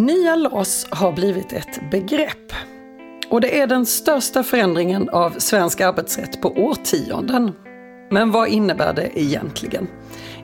Nya 0.00 0.36
LAS 0.36 0.86
har 0.90 1.12
blivit 1.12 1.52
ett 1.52 1.90
begrepp. 1.90 2.52
Och 3.30 3.40
det 3.40 3.60
är 3.60 3.66
den 3.66 3.86
största 3.86 4.42
förändringen 4.42 5.08
av 5.08 5.30
svensk 5.30 5.80
arbetsrätt 5.80 6.42
på 6.42 6.48
årtionden. 6.48 7.52
Men 8.10 8.30
vad 8.30 8.48
innebär 8.48 8.92
det 8.92 9.20
egentligen? 9.20 9.88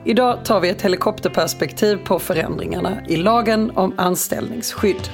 Idag 0.05 0.45
tar 0.45 0.59
vi 0.59 0.69
ett 0.69 0.81
helikopterperspektiv 0.81 1.97
på 2.05 2.19
förändringarna 2.19 2.97
i 3.07 3.15
lagen 3.15 3.71
om 3.75 3.93
anställningsskydd. 3.97 5.09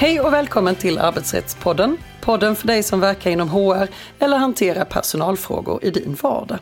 Hej 0.00 0.20
och 0.20 0.32
välkommen 0.32 0.74
till 0.74 0.98
Arbetsrättspodden. 0.98 1.96
Podden 2.20 2.56
för 2.56 2.66
dig 2.66 2.82
som 2.82 3.00
verkar 3.00 3.30
inom 3.30 3.48
HR 3.48 3.88
eller 4.18 4.36
hanterar 4.36 4.84
personalfrågor 4.84 5.84
i 5.84 5.90
din 5.90 6.16
vardag. 6.22 6.58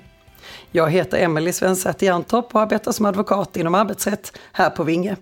Jag 0.70 0.90
heter 0.90 1.18
Emelie 1.18 1.52
Svensäter 1.52 2.06
Jerntorp 2.06 2.54
och 2.54 2.60
arbetar 2.60 2.92
som 2.92 3.06
advokat 3.06 3.56
inom 3.56 3.74
arbetsrätt 3.74 4.38
här 4.52 4.70
på 4.70 4.84
Vinge. 4.84 5.16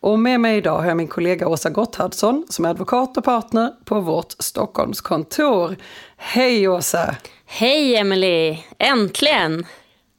Och 0.00 0.18
med 0.18 0.40
mig 0.40 0.56
idag 0.56 0.78
har 0.78 0.88
jag 0.88 0.96
min 0.96 1.08
kollega 1.08 1.48
Åsa 1.48 1.70
Gotthardsson 1.70 2.46
som 2.48 2.64
är 2.64 2.68
advokat 2.68 3.16
och 3.16 3.24
partner 3.24 3.70
på 3.84 4.00
vårt 4.00 4.32
Stockholmskontor. 4.38 5.76
Hej 6.16 6.68
Åsa! 6.68 7.16
Hej 7.46 7.96
Emelie! 7.96 8.58
Äntligen! 8.78 9.66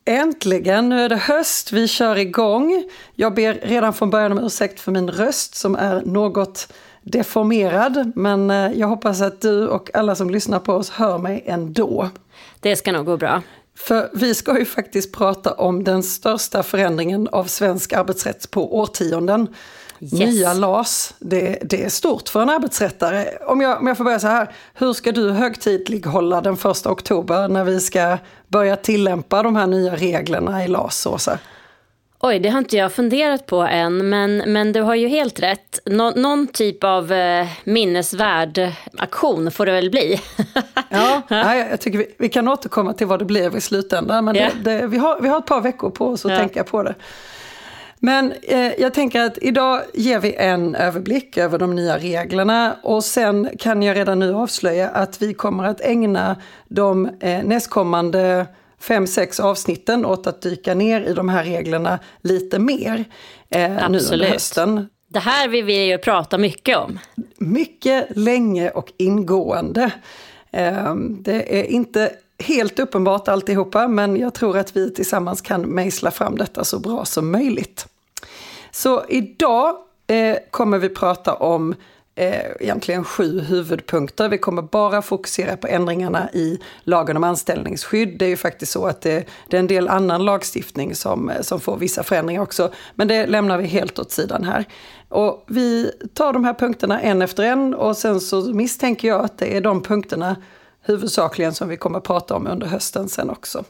Äntligen, 0.06 0.90
nu 0.90 1.02
är 1.02 1.10
det 1.10 1.16
höst, 1.16 1.72
vi 1.72 1.88
kör 1.88 2.18
igång. 2.18 2.90
Jag 3.16 3.34
ber 3.34 3.54
redan 3.54 3.94
från 3.94 4.10
början 4.10 4.32
om 4.32 4.46
ursäkt 4.46 4.80
för 4.80 4.92
min 4.92 5.12
röst 5.12 5.56
som 5.56 5.76
är 5.76 6.02
något 6.06 6.68
deformerad, 7.04 8.12
men 8.16 8.52
eh, 8.52 8.72
jag 8.72 8.88
hoppas 8.88 9.22
att 9.22 9.42
du 9.42 9.68
och 9.68 9.90
alla 9.94 10.16
som 10.16 10.30
lyssnar 10.30 10.60
på 10.60 10.74
oss 10.74 10.90
hör 10.90 11.18
mig 11.18 11.44
ändå. 11.46 12.10
Det 12.60 12.76
ska 12.76 12.92
nog 12.92 13.06
gå 13.06 13.18
bra. 13.18 13.42
För 13.76 14.10
vi 14.14 14.36
ska 14.36 14.60
ju 14.60 14.66
faktiskt 14.66 15.14
prata 15.14 15.54
om 15.54 15.84
den 15.84 16.04
största 16.04 16.64
förändringen 16.64 17.28
av 17.32 17.46
svensk 17.46 17.94
arbetsrätt 17.94 18.52
på 18.52 18.78
årtionden. 18.78 19.48
Yes. 20.00 20.12
Nya 20.14 20.54
LAS, 20.54 21.14
det, 21.20 21.58
det, 21.62 21.86
är 21.86 21.90
stort 21.90 22.30
för 22.30 22.42
en 22.42 22.50
arbetsrättare. 22.50 23.26
Om 23.48 23.62
jag, 23.62 23.80
om 23.80 23.88
jag 23.88 23.98
får 23.98 24.04
börja 24.04 24.20
så 24.20 24.28
här, 24.28 24.52
hur 24.74 24.94
ska 24.94 25.12
du 25.12 25.32
högtidlighålla 25.32 26.42
den 26.42 26.58
första 26.58 26.92
oktober 26.92 27.48
när 27.48 27.64
vi 27.64 27.80
ska 27.80 28.18
börja 28.48 28.76
tillämpa 28.76 29.44
de 29.44 29.56
här 29.56 29.68
nya 29.68 29.96
reglerna 29.96 30.66
i 30.66 30.68
LAS, 30.68 31.06
Åsa? 31.06 31.40
Oj, 32.26 32.40
det 32.40 32.50
har 32.50 32.60
inte 32.60 32.78
jag 32.78 32.92
funderat 32.92 33.46
på 33.46 33.62
än, 33.62 34.10
men, 34.10 34.38
men 34.38 34.72
du 34.72 34.82
har 34.82 34.96
ju 34.96 35.08
helt 35.08 35.40
rätt. 35.40 35.80
Nå, 35.86 36.12
någon 36.12 36.48
typ 36.48 36.84
av 36.84 37.12
eh, 37.12 37.48
minnesvärd 37.64 38.72
aktion 38.98 39.52
får 39.52 39.66
det 39.66 39.72
väl 39.72 39.90
bli. 39.90 40.22
ja, 40.90 41.22
nej, 41.30 41.68
jag 41.70 41.82
tycker 41.82 41.98
vi, 41.98 42.16
vi, 42.18 42.30
kan 42.30 42.48
återkomma 42.48 42.94
till 42.94 43.08
vad 43.08 43.20
det 43.20 43.26
blev 43.26 43.56
i 43.58 43.62
slutändan, 43.62 44.26
men 44.26 44.36
yeah. 44.36 44.52
det, 44.64 44.80
det, 44.80 44.88
vi, 44.88 44.98
har, 44.98 45.22
vi 45.22 45.28
har 45.28 45.38
ett 45.38 45.46
par 45.46 45.62
veckor 45.62 45.90
på 45.90 46.08
oss 46.08 46.26
att 46.26 46.32
ja. 46.32 46.38
tänka 46.38 46.64
på 46.64 46.84
det. 46.84 46.96
Men 48.00 48.34
eh, 48.42 48.72
jag 48.82 48.94
tänker 48.94 49.22
att 49.22 49.38
idag 49.42 49.82
ger 49.94 50.20
vi 50.20 50.36
en 50.36 50.76
överblick 50.76 51.38
över 51.38 51.60
de 51.60 51.76
nya 51.76 51.98
reglerna 51.98 52.76
och 52.84 53.04
sen 53.04 53.50
kan 53.60 53.84
jag 53.84 53.98
redan 53.98 54.20
nu 54.20 54.34
avslöja 54.34 54.90
att 54.90 55.22
vi 55.22 55.34
kommer 55.34 55.64
att 55.64 55.82
ägna 55.82 56.36
de 56.68 57.10
eh, 57.20 57.44
nästkommande 57.44 58.46
fem, 58.84 59.08
sex 59.08 59.40
avsnitten 59.40 60.06
åt 60.06 60.28
att 60.28 60.42
dyka 60.42 60.74
ner 60.74 61.02
i 61.02 61.14
de 61.14 61.30
här 61.30 61.44
reglerna 61.44 62.00
lite 62.22 62.60
mer 62.60 63.06
eh, 63.50 63.90
nu 63.90 64.00
under 64.00 64.26
hösten. 64.26 64.90
Det 65.08 65.20
här 65.20 65.48
vill 65.48 65.66
vi 65.66 65.86
ju 65.86 65.98
prata 65.98 66.38
mycket 66.38 66.78
om. 66.78 67.00
Mycket 67.38 68.18
länge 68.18 68.70
och 68.70 68.92
ingående. 68.98 69.92
Eh, 70.52 70.96
det 70.96 71.60
är 71.60 71.64
inte 71.64 72.12
helt 72.40 72.80
uppenbart 72.80 73.28
alltihopa, 73.28 73.88
men 73.88 74.18
jag 74.18 74.34
tror 74.34 74.58
att 74.58 74.76
vi 74.76 74.94
tillsammans 74.94 75.42
kan 75.42 75.62
mejsla 75.62 76.12
fram 76.12 76.38
detta 76.38 76.64
så 76.64 76.80
bra 76.80 77.06
som 77.06 77.32
möjligt. 77.32 77.88
Så 78.72 79.04
idag 79.10 79.76
eh, 80.08 80.38
kommer 80.52 80.80
vi 80.80 80.90
prata 80.90 81.34
om 81.34 81.76
eh, 82.16 82.52
egentligen 82.60 83.04
sju 83.04 83.40
huvudpunkter. 83.40 84.30
Vi 84.30 84.38
kommer 84.38 84.62
bara 84.62 85.02
fokusera 85.02 85.58
på 85.58 85.68
ändringarna 85.68 86.30
i 86.34 86.60
lagen 86.84 87.18
om 87.18 87.24
anställningsskydd. 87.24 88.18
Det 88.20 88.26
är 88.26 88.30
ju 88.30 88.38
faktiskt 88.38 88.72
så 88.72 88.86
att 88.86 89.02
det, 89.02 89.26
det 89.48 89.58
är 89.58 89.60
en 89.60 89.68
del 89.68 89.88
annan 89.88 90.26
lagstiftning 90.26 90.96
som, 90.96 91.30
eh, 91.30 91.42
som 91.42 91.60
får 91.60 91.78
vissa 91.78 92.04
förändringar 92.04 92.42
också. 92.42 92.72
Men 92.96 93.08
det 93.08 93.28
lämnar 93.28 93.58
vi 93.58 93.68
helt 93.68 94.00
åt 94.00 94.12
sidan 94.12 94.44
här. 94.44 94.66
Och 95.10 95.44
vi 95.48 95.92
tar 96.14 96.34
de 96.34 96.44
här 96.44 96.54
punkterna 96.54 97.02
en 97.02 97.22
efter 97.22 97.44
en 97.44 97.74
och 97.74 97.98
sen 97.98 98.20
så 98.20 98.54
misstänker 98.54 99.08
jag 99.08 99.26
att 99.26 99.38
det 99.38 99.58
är 99.58 99.62
de 99.62 99.82
punkterna 99.84 100.36
huvudsakligen 100.82 101.54
som 101.54 101.70
vi 101.70 101.78
kommer 101.78 101.98
att 101.98 102.04
prata 102.04 102.36
om 102.36 102.48
under 102.48 102.68
hösten 102.68 103.10
sen 103.10 103.30
också. 103.30 103.64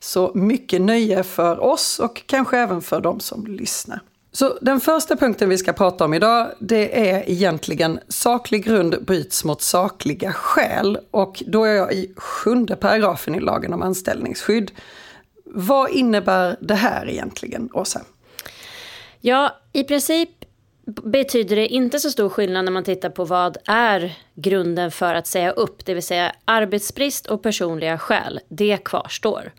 Så 0.00 0.30
mycket 0.34 0.80
nöje 0.80 1.22
för 1.22 1.58
oss 1.58 1.98
och 1.98 2.22
kanske 2.26 2.58
även 2.58 2.82
för 2.82 3.00
de 3.00 3.20
som 3.20 3.46
lyssnar. 3.46 4.00
Så 4.32 4.58
den 4.60 4.80
första 4.80 5.16
punkten 5.16 5.48
vi 5.48 5.58
ska 5.58 5.72
prata 5.72 6.04
om 6.04 6.14
idag, 6.14 6.50
det 6.58 7.10
är 7.10 7.30
egentligen 7.30 8.00
saklig 8.08 8.64
grund 8.64 9.04
bryts 9.04 9.44
mot 9.44 9.62
sakliga 9.62 10.32
skäl. 10.32 10.98
Och 11.10 11.42
då 11.46 11.64
är 11.64 11.74
jag 11.74 11.92
i 11.92 12.12
sjunde 12.16 12.76
paragrafen 12.76 13.34
i 13.34 13.40
lagen 13.40 13.72
om 13.72 13.82
anställningsskydd. 13.82 14.70
Vad 15.44 15.90
innebär 15.90 16.56
det 16.60 16.74
här 16.74 17.08
egentligen, 17.08 17.70
Åsa? 17.72 18.00
Ja, 19.20 19.56
i 19.72 19.84
princip 19.84 20.30
betyder 20.84 21.56
det 21.56 21.68
inte 21.68 21.98
så 21.98 22.10
stor 22.10 22.28
skillnad 22.28 22.64
när 22.64 22.72
man 22.72 22.84
tittar 22.84 23.10
på 23.10 23.24
vad 23.24 23.56
är 23.66 24.18
grunden 24.34 24.90
för 24.90 25.14
att 25.14 25.26
säga 25.26 25.50
upp, 25.50 25.84
det 25.84 25.94
vill 25.94 26.02
säga 26.02 26.32
arbetsbrist 26.44 27.26
och 27.26 27.42
personliga 27.42 27.98
skäl. 27.98 28.40
Det 28.48 28.84
kvarstår. 28.84 29.52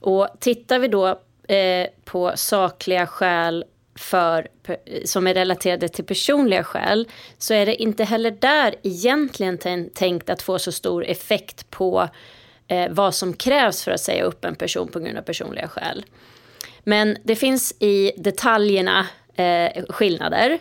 Och 0.00 0.28
tittar 0.38 0.78
vi 0.78 0.88
då 0.88 1.06
eh, 1.48 1.86
på 2.04 2.32
sakliga 2.36 3.06
skäl 3.06 3.64
för, 3.96 4.48
som 5.04 5.26
är 5.26 5.34
relaterade 5.34 5.88
till 5.88 6.04
personliga 6.04 6.64
skäl 6.64 7.08
så 7.38 7.54
är 7.54 7.66
det 7.66 7.82
inte 7.82 8.04
heller 8.04 8.30
där 8.30 8.74
egentligen 8.82 9.58
tänkt 9.94 10.30
att 10.30 10.42
få 10.42 10.58
så 10.58 10.72
stor 10.72 11.04
effekt 11.04 11.70
på 11.70 12.08
eh, 12.68 12.90
vad 12.90 13.14
som 13.14 13.32
krävs 13.32 13.84
för 13.84 13.90
att 13.90 14.00
säga 14.00 14.24
upp 14.24 14.44
en 14.44 14.54
person 14.54 14.88
på 14.88 15.00
grund 15.00 15.18
av 15.18 15.22
personliga 15.22 15.68
skäl. 15.68 16.04
Men 16.84 17.16
det 17.22 17.36
finns 17.36 17.74
i 17.80 18.12
detaljerna 18.16 19.06
eh, 19.34 19.84
skillnader. 19.88 20.58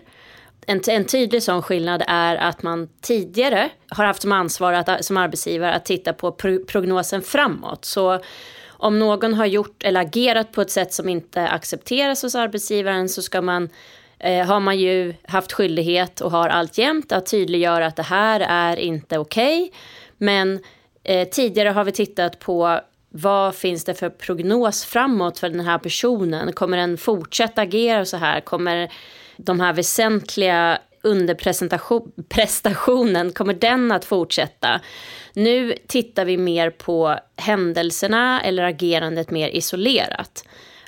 En, 0.67 0.81
en 0.87 1.05
tydlig 1.05 1.43
sån 1.43 1.61
skillnad 1.61 2.03
är 2.07 2.35
att 2.35 2.63
man 2.63 2.89
tidigare 3.01 3.69
har 3.89 4.05
haft 4.05 4.21
som 4.21 4.31
ansvar 4.31 4.73
att, 4.73 5.05
som 5.05 5.17
arbetsgivare 5.17 5.73
att 5.73 5.85
titta 5.85 6.13
på 6.13 6.31
prognosen 6.67 7.21
framåt. 7.21 7.85
Så 7.85 8.19
om 8.77 8.99
någon 8.99 9.33
har 9.33 9.45
gjort 9.45 9.83
eller 9.83 10.01
agerat 10.01 10.51
på 10.51 10.61
ett 10.61 10.71
sätt 10.71 10.93
som 10.93 11.09
inte 11.09 11.47
accepteras 11.47 12.23
hos 12.23 12.35
arbetsgivaren 12.35 13.09
så 13.09 13.21
ska 13.21 13.41
man 13.41 13.69
eh, 14.19 14.45
har 14.45 14.59
man 14.59 14.79
ju 14.79 15.13
haft 15.23 15.51
skyldighet 15.51 16.21
och 16.21 16.31
har 16.31 16.49
alltjämt 16.49 17.11
att 17.11 17.25
tydliggöra 17.25 17.85
att 17.85 17.95
det 17.95 18.03
här 18.03 18.39
är 18.39 18.77
inte 18.77 19.17
okej. 19.17 19.63
Okay. 19.63 19.79
Men 20.17 20.59
eh, 21.03 21.27
tidigare 21.27 21.69
har 21.69 21.83
vi 21.83 21.91
tittat 21.91 22.39
på 22.39 22.79
vad 23.09 23.55
finns 23.55 23.83
det 23.83 23.93
för 23.93 24.09
prognos 24.09 24.85
framåt 24.85 25.39
för 25.39 25.49
den 25.49 25.59
här 25.59 25.77
personen? 25.77 26.53
Kommer 26.53 26.77
den 26.77 26.97
fortsätta 26.97 27.61
agera 27.61 28.05
så 28.05 28.17
här? 28.17 28.41
Kommer 28.41 28.91
de 29.37 29.59
här 29.59 29.73
väsentliga 29.73 30.79
underprestationen, 31.05 33.31
kommer 33.31 33.53
den 33.53 33.91
att 33.91 34.05
fortsätta? 34.05 34.81
Nu 35.33 35.75
tittar 35.87 36.25
vi 36.25 36.37
mer 36.37 36.69
på 36.69 37.19
händelserna 37.35 38.41
eller 38.41 38.63
agerandet 38.63 39.31
mer 39.31 39.49
isolerat. 39.49 40.43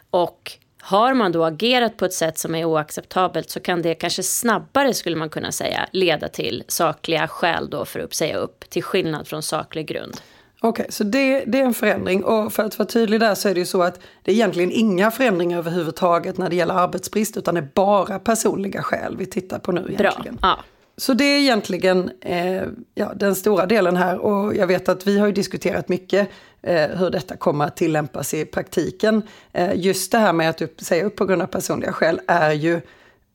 Och 0.10 0.52
har 0.82 1.14
man 1.14 1.32
då 1.32 1.44
agerat 1.44 1.98
på 1.98 2.06
ett 2.06 2.14
sätt 2.14 2.38
som 2.38 2.56
är 2.56 2.66
oacceptabelt 2.66 3.50
så 3.50 3.60
kan 3.60 3.82
det 3.82 3.96
kanske 3.96 4.24
snabbare, 4.24 4.94
skulle 4.94 5.16
man 5.16 5.30
kunna 5.30 5.52
säga, 5.52 5.88
leda 5.92 6.28
till 6.28 6.64
sakliga 6.68 7.28
skäl 7.28 7.70
då 7.70 7.86
för 7.86 8.00
att 8.00 8.14
säga 8.14 8.38
upp, 8.38 8.70
till 8.70 8.84
skillnad 8.84 9.28
från 9.28 9.44
saklig 9.44 9.88
grund. 9.88 10.18
Okej, 10.62 10.70
okay, 10.70 10.92
så 10.92 11.04
det, 11.04 11.44
det, 11.46 11.60
är 11.60 11.66
en 11.66 11.74
förändring. 11.74 12.24
Och 12.24 12.54
för 12.54 12.64
att 12.64 12.80
vara 12.80 12.88
tydlig 12.88 13.20
där 13.20 13.36
så 13.36 13.50
är 13.50 13.54
det 13.54 13.60
ju 13.60 13.66
så 13.66 13.84
att 13.84 14.00
det 14.24 14.32
är 14.32 14.36
egentligen 14.36 14.72
inga 14.72 15.12
förändringar 15.12 15.58
överhuvudtaget 15.58 16.38
när 16.38 16.50
det 16.50 16.56
gäller 16.56 16.74
arbetsbrist, 16.74 17.38
utan 17.38 17.56
det 17.56 17.62
är 17.62 17.70
bara 17.74 18.20
personliga 18.20 18.84
skäl 18.84 19.18
vi 19.18 19.26
tittar 19.26 19.60
på 19.60 19.72
nu 19.72 19.80
egentligen. 19.80 20.36
Bra, 20.36 20.50
ja. 20.58 20.64
Så 20.98 21.14
det 21.14 21.24
är 21.24 21.40
egentligen 21.40 22.12
eh, 22.22 22.64
ja, 22.96 23.14
den 23.16 23.36
stora 23.36 23.66
delen 23.66 23.96
här 23.96 24.18
och 24.18 24.56
jag 24.56 24.68
vet 24.68 24.90
att 24.90 25.08
vi 25.08 25.20
har 25.20 25.28
ju 25.28 25.34
diskuterat 25.34 25.90
mycket 25.90 26.30
eh, 26.62 26.90
hur 26.90 27.10
detta 27.10 27.38
kommer 27.38 27.66
att 27.66 27.78
tillämpas 27.78 28.34
i 28.34 28.46
praktiken. 28.46 29.22
Eh, 29.54 29.76
just 29.76 30.12
det 30.12 30.18
här 30.18 30.34
med 30.34 30.50
att 30.50 30.62
upp, 30.62 30.82
säga 30.82 31.06
upp 31.06 31.16
på 31.16 31.26
grund 31.26 31.42
av 31.42 31.46
personliga 31.48 31.94
skäl 31.94 32.20
är 32.28 32.52
ju 32.52 32.82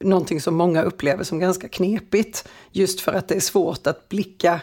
någonting 0.01 0.41
som 0.41 0.55
många 0.55 0.83
upplever 0.83 1.25
som 1.25 1.39
ganska 1.39 1.69
knepigt. 1.69 2.49
Just 2.71 3.01
för 3.01 3.13
att 3.13 3.29
det 3.29 3.35
är 3.35 3.41
svårt 3.41 3.87
att 3.87 4.09
blicka 4.09 4.61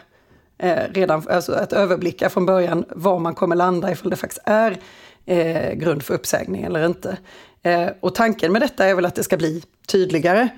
eh, 0.60 0.84
redan, 0.94 1.28
alltså 1.30 1.54
att 1.54 1.74
överblicka 1.74 2.30
från 2.30 2.46
början 2.46 2.86
var 2.90 3.20
man 3.20 3.36
kommer 3.36 3.56
landa 3.56 3.92
ifall 3.92 4.10
det 4.10 4.16
faktiskt 4.16 4.42
är 4.46 4.78
eh, 5.26 5.74
grund 5.74 6.04
för 6.04 6.14
uppsägning 6.14 6.64
eller 6.64 6.86
inte. 6.86 7.18
Eh, 7.64 7.88
och 8.00 8.16
tanken 8.16 8.52
med 8.52 8.62
detta 8.62 8.86
är 8.86 8.96
väl 8.96 9.06
att 9.06 9.16
det 9.16 9.24
ska 9.24 9.38
bli 9.38 9.64
tydligare. 9.88 10.50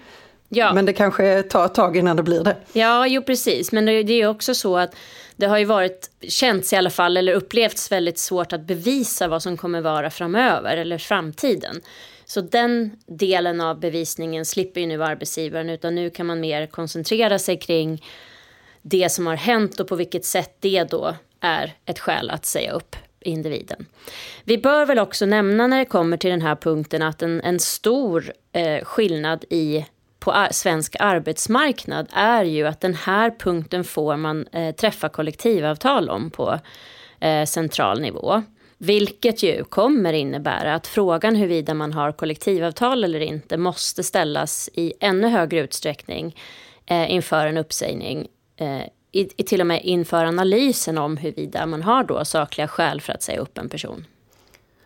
Ja. 0.50 0.74
Men 0.74 0.86
det 0.86 0.94
kanske 0.94 1.44
tar 1.44 1.66
ett 1.66 1.74
tag 1.74 1.98
innan 1.98 2.18
det 2.18 2.24
blir 2.24 2.44
det. 2.44 2.56
Ja, 2.74 3.08
jo 3.08 3.22
precis. 3.22 3.72
Men 3.72 3.86
det, 3.86 4.14
är 4.14 4.28
också 4.28 4.56
så 4.56 4.78
att 4.78 4.96
det 5.36 5.46
har 5.46 5.58
ju 5.58 5.66
varit, 5.66 6.10
känts 6.28 6.74
i 6.74 6.76
alla 6.76 6.90
fall, 6.90 7.18
eller 7.18 7.34
upplevts 7.34 7.92
väldigt 7.92 8.20
svårt 8.20 8.54
att 8.54 8.62
bevisa 8.62 9.28
vad 9.28 9.44
som 9.44 9.58
kommer 9.58 9.82
vara 9.82 10.10
framöver 10.10 10.78
eller 10.78 10.98
framtiden. 10.98 11.82
Så 12.26 12.42
den 12.42 12.92
delen 13.06 13.62
av 13.62 13.80
bevisningen 13.80 14.46
slipper 14.46 14.82
ju 14.82 14.88
nu 14.88 15.04
arbetsgivaren 15.04 15.70
utan 15.70 15.96
nu 15.96 16.10
kan 16.10 16.26
man 16.26 16.40
mer 16.40 16.68
koncentrera 16.68 17.40
sig 17.40 17.60
kring 17.60 18.04
det 18.82 19.12
som 19.12 19.28
har 19.28 19.36
hänt 19.36 19.80
och 19.80 19.88
på 19.88 19.96
vilket 19.96 20.26
sätt 20.26 20.56
det 20.60 20.84
då 20.84 21.16
är 21.40 21.74
ett 21.86 22.00
skäl 22.00 22.30
att 22.30 22.46
säga 22.46 22.72
upp 22.72 22.96
individen. 23.20 23.86
Vi 24.44 24.58
bör 24.58 24.86
väl 24.86 25.00
också 25.00 25.26
nämna 25.26 25.68
när 25.68 25.80
det 25.80 25.86
kommer 25.86 26.18
till 26.18 26.30
den 26.30 26.42
här 26.42 26.56
punkten 26.56 27.02
att 27.02 27.22
en, 27.22 27.42
en 27.42 27.60
stor 27.60 28.34
eh, 28.52 28.84
skillnad 28.84 29.46
i 29.50 29.86
på 30.20 30.32
ar 30.32 30.50
svensk 30.52 30.96
arbetsmarknad 31.00 32.08
är 32.14 32.44
ju 32.44 32.68
att 32.68 32.82
den 32.82 32.96
här 32.96 33.32
punkten 33.40 33.84
får 33.84 34.18
man 34.18 34.48
eh, 34.48 34.76
träffa 34.76 35.10
kollektivavtal 35.10 36.10
om 36.10 36.32
på 36.32 36.60
eh, 37.20 37.46
central 37.46 38.02
nivå. 38.02 38.44
Vilket 38.78 39.44
ju 39.44 39.64
kommer 39.64 40.14
innebära 40.14 40.76
att 40.76 40.88
frågan 40.88 41.36
huruvida 41.36 41.74
man 41.74 41.94
har 41.94 42.12
kollektivavtal 42.12 43.04
eller 43.04 43.20
inte 43.20 43.58
måste 43.58 44.04
ställas 44.04 44.70
i 44.74 44.94
ännu 45.00 45.28
högre 45.28 45.60
utsträckning 45.60 46.36
eh, 46.86 47.12
inför 47.12 47.48
en 47.48 47.58
uppsägning. 47.58 48.28
Eh, 48.62 48.82
i, 49.12 49.30
i, 49.38 49.44
till 49.44 49.62
och 49.62 49.68
med 49.68 49.84
inför 49.84 50.26
analysen 50.26 50.98
om 50.98 51.18
huruvida 51.18 51.66
man 51.66 51.82
har 51.82 52.04
då 52.04 52.26
sakliga 52.26 52.68
skäl 52.68 53.02
för 53.02 53.14
att 53.14 53.24
säga 53.24 53.40
upp 53.40 53.58
en 53.58 53.70
person. 53.70 54.06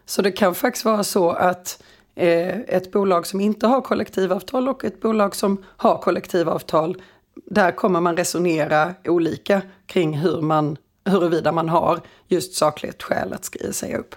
Så 0.06 0.22
det 0.22 0.31
kan 0.31 0.56
faktiskt 0.56 0.86
vara 0.86 1.04
så 1.04 1.31
att 1.31 1.83
eh, 2.16 2.60
ett 2.60 2.92
bolag 2.92 3.27
som 3.27 3.42
inte 3.42 3.68
har 3.68 3.81
kollektivavtal 3.81 4.69
och 4.69 4.86
ett 4.86 5.01
bolag 5.01 5.36
som 5.36 5.63
har 5.66 5.98
kollektivavtal, 5.98 7.01
där 7.45 7.72
kommer 7.72 8.01
man 8.01 8.18
resonera 8.18 8.94
olika 9.06 9.62
kring 9.86 10.18
hur 10.18 10.42
man 10.42 10.78
huruvida 11.06 11.51
man 11.51 11.69
har 11.69 12.01
just 12.28 12.54
sakligt 12.54 13.04
skäl 13.04 13.33
att 13.33 13.75
säga 13.75 13.98
upp. 13.98 14.16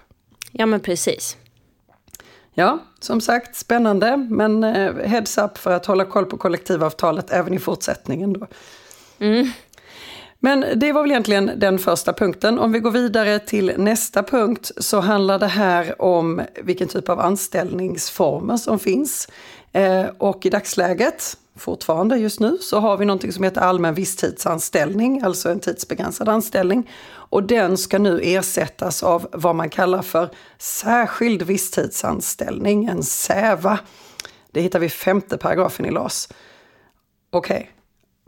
Ja 0.51 0.65
men 0.65 0.79
precis. 0.79 1.37
Ja, 2.53 2.79
som 2.99 3.21
sagt 3.21 3.55
spännande 3.55 4.17
men 4.17 4.63
eh, 4.63 4.95
heads 4.95 5.37
up 5.37 5.57
för 5.57 5.71
att 5.71 5.85
hålla 5.85 6.05
koll 6.05 6.25
på 6.25 6.37
kollektivavtalet 6.37 7.31
även 7.31 7.53
i 7.53 7.59
fortsättningen 7.59 8.33
då. 8.33 8.47
Mm. 9.19 9.51
Men 10.39 10.65
det 10.75 10.91
var 10.91 11.01
väl 11.01 11.11
egentligen 11.11 11.51
den 11.57 11.79
första 11.79 12.13
punkten. 12.13 12.59
Om 12.59 12.71
vi 12.71 12.79
går 12.79 12.91
vidare 12.91 13.39
till 13.39 13.73
nästa 13.77 14.23
punkt 14.23 14.71
så 14.77 14.99
handlar 14.99 15.39
det 15.39 15.47
här 15.47 16.01
om 16.01 16.41
vilken 16.61 16.87
typ 16.87 17.09
av 17.09 17.19
anställningsformer 17.19 18.57
som 18.57 18.79
finns. 18.79 19.27
Eh, 19.71 20.05
och 20.17 20.45
i 20.45 20.49
dagsläget 20.49 21.37
fortfarande 21.55 22.17
just 22.17 22.39
nu 22.39 22.57
så 22.57 22.79
har 22.79 22.97
vi 22.97 23.05
någonting 23.05 23.31
som 23.31 23.43
heter 23.43 23.61
allmän 23.61 23.93
visstidsanställning, 23.93 25.21
alltså 25.21 25.49
en 25.49 25.59
tidsbegränsad 25.59 26.29
anställning. 26.29 26.89
Och 27.11 27.43
den 27.43 27.77
ska 27.77 27.99
nu 27.99 28.19
ersättas 28.23 29.03
av 29.03 29.27
vad 29.31 29.55
man 29.55 29.69
kallar 29.69 30.01
för 30.01 30.29
särskild 30.57 31.41
visstidsanställning, 31.41 32.85
en 32.85 33.03
SÄVA. 33.03 33.79
Det 34.51 34.61
hittar 34.61 34.79
vi 34.79 34.85
i 34.85 34.89
femte 34.89 35.37
paragrafen 35.37 35.85
i 35.85 35.91
LAS. 35.91 36.29
Okej, 37.31 37.55
okay 37.57 37.78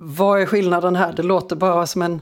vad 0.03 0.41
är 0.41 0.45
skillnaden 0.45 0.95
här? 0.95 1.13
Det 1.13 1.23
låter 1.23 1.55
bara 1.55 1.87
som 1.87 2.01
en 2.01 2.21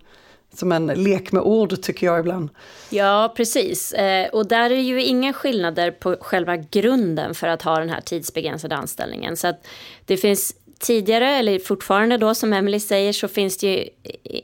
som 0.53 0.71
en 0.71 0.87
lek 0.87 1.31
med 1.31 1.43
ord 1.43 1.81
tycker 1.81 2.07
jag 2.07 2.19
ibland. 2.19 2.49
Ja, 2.89 3.33
precis. 3.37 3.93
Eh, 3.93 4.29
och 4.29 4.47
där 4.47 4.65
är 4.65 4.69
det 4.69 4.81
ju 4.81 5.03
inga 5.03 5.33
skillnader 5.33 5.91
på 5.91 6.17
själva 6.21 6.57
grunden 6.57 7.35
för 7.35 7.47
att 7.47 7.61
ha 7.61 7.79
den 7.79 7.89
här 7.89 8.01
tidsbegränsade 8.01 8.75
anställningen. 8.75 9.37
Så 9.37 9.47
att 9.47 9.67
det 10.05 10.17
finns 10.17 10.55
tidigare, 10.79 11.29
eller 11.29 11.59
fortfarande 11.59 12.17
då 12.17 12.35
som 12.35 12.53
Emily 12.53 12.79
säger, 12.79 13.13
så 13.13 13.27
finns 13.27 13.57
det 13.57 13.67
ju, 13.67 13.89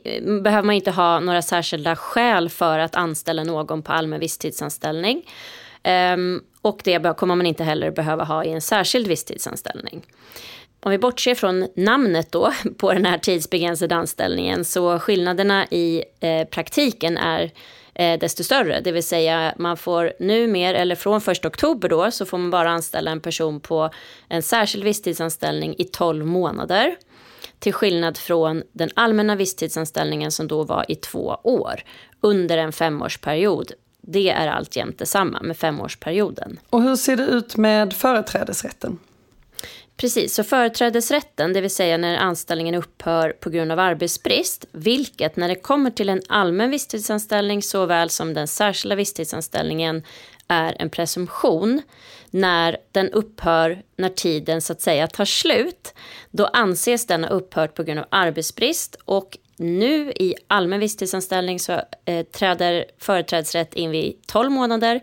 eh, 0.04 0.42
behöver 0.42 0.66
man 0.66 0.74
inte 0.74 0.90
ha 0.90 1.20
några 1.20 1.42
särskilda 1.42 1.96
skäl 1.96 2.48
för 2.48 2.78
att 2.78 2.96
anställa 2.96 3.44
någon 3.44 3.82
på 3.82 3.92
allmän 3.92 4.20
visstidsanställning. 4.20 5.22
Ehm, 5.82 6.42
och 6.62 6.80
det 6.84 7.16
kommer 7.16 7.34
man 7.34 7.46
inte 7.46 7.64
heller 7.64 7.90
behöva 7.90 8.24
ha 8.24 8.44
i 8.44 8.52
en 8.52 8.60
särskild 8.60 9.06
visstidsanställning. 9.06 10.02
Om 10.86 10.90
vi 10.90 10.98
bortser 10.98 11.34
från 11.34 11.68
namnet 11.76 12.32
då 12.32 12.52
på 12.76 12.92
den 12.92 13.04
här 13.04 13.18
tidsbegränsade 13.18 13.94
anställningen 13.94 14.64
så 14.64 14.98
skillnaderna 14.98 15.66
i 15.66 16.04
eh, 16.20 16.48
praktiken 16.48 17.18
är 17.18 17.50
eh, 17.94 18.18
desto 18.18 18.44
större. 18.44 18.80
Det 18.80 18.92
vill 18.92 19.02
säga 19.02 19.54
man 19.56 19.76
får 19.76 20.12
nu 20.20 20.46
mer, 20.46 20.74
eller 20.74 20.94
från 20.94 21.20
1 21.28 21.44
oktober 21.44 21.88
då, 21.88 22.10
så 22.10 22.26
får 22.26 22.38
man 22.38 22.50
bara 22.50 22.70
anställa 22.70 23.10
en 23.10 23.20
person 23.20 23.60
på 23.60 23.90
en 24.28 24.42
särskild 24.42 24.84
visstidsanställning 24.84 25.74
i 25.78 25.84
12 25.84 26.26
månader. 26.26 26.96
Till 27.58 27.72
skillnad 27.72 28.16
från 28.16 28.62
den 28.72 28.90
allmänna 28.94 29.36
visstidsanställningen 29.36 30.32
som 30.32 30.48
då 30.48 30.62
var 30.62 30.84
i 30.88 30.94
två 30.94 31.38
år 31.42 31.82
under 32.20 32.58
en 32.58 32.72
femårsperiod. 32.72 33.72
Det 34.00 34.30
är 34.30 34.48
alltjämt 34.48 34.98
detsamma 34.98 35.42
med 35.42 35.56
femårsperioden. 35.56 36.58
Och 36.70 36.82
hur 36.82 36.96
ser 36.96 37.16
det 37.16 37.24
ut 37.26 37.56
med 37.56 37.92
företrädesrätten? 37.92 38.98
Precis, 39.96 40.34
så 40.34 40.44
företrädesrätten, 40.44 41.52
det 41.52 41.60
vill 41.60 41.70
säga 41.70 41.96
när 41.96 42.16
anställningen 42.16 42.74
upphör 42.74 43.30
på 43.30 43.50
grund 43.50 43.72
av 43.72 43.78
arbetsbrist, 43.78 44.64
vilket 44.72 45.36
när 45.36 45.48
det 45.48 45.54
kommer 45.54 45.90
till 45.90 46.08
en 46.08 46.22
allmän 46.28 46.70
visstidsanställning 46.70 47.62
såväl 47.62 48.10
som 48.10 48.34
den 48.34 48.48
särskilda 48.48 48.96
visstidsanställningen 48.96 50.02
är 50.48 50.76
en 50.78 50.90
presumtion. 50.90 51.82
När 52.30 52.76
den 52.92 53.10
upphör 53.10 53.82
när 53.96 54.08
tiden 54.08 54.62
så 54.62 54.72
att 54.72 54.80
säga 54.80 55.06
tar 55.06 55.24
slut, 55.24 55.94
då 56.30 56.46
anses 56.46 57.06
den 57.06 57.24
ha 57.24 57.30
upphört 57.30 57.74
på 57.74 57.82
grund 57.82 58.00
av 58.00 58.06
arbetsbrist 58.08 58.96
och 59.04 59.38
nu 59.56 60.12
i 60.12 60.34
allmän 60.46 60.80
visstidsanställning 60.80 61.60
så 61.60 61.80
eh, 62.04 62.26
träder 62.26 62.84
företrädesrätt 62.98 63.74
in 63.74 63.90
vid 63.90 64.26
12 64.26 64.50
månader 64.50 65.00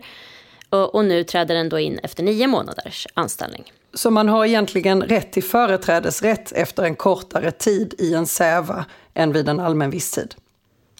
och, 0.68 0.94
och 0.94 1.04
nu 1.04 1.24
träder 1.24 1.54
den 1.54 1.68
då 1.68 1.78
in 1.78 1.98
efter 2.02 2.22
9 2.22 2.46
månaders 2.46 3.06
anställning. 3.14 3.72
Så 3.94 4.10
man 4.10 4.28
har 4.28 4.44
egentligen 4.44 5.02
rätt 5.02 5.32
till 5.32 5.44
företrädesrätt 5.44 6.52
efter 6.52 6.82
en 6.82 6.96
kortare 6.96 7.50
tid 7.50 7.94
i 7.98 8.14
en 8.14 8.26
SÄVA 8.26 8.84
än 9.14 9.32
vid 9.32 9.48
en 9.48 9.60
allmän 9.60 9.90
visstid. 9.90 10.34